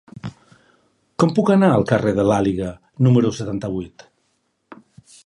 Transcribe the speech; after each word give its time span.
Com 1.23 1.33
puc 1.39 1.51
anar 1.55 1.69
al 1.73 1.85
carrer 1.93 2.15
de 2.21 2.25
l'Àliga 2.31 2.71
número 3.09 3.33
setanta-vuit? 3.41 4.09